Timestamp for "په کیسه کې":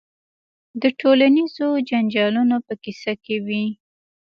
2.67-3.35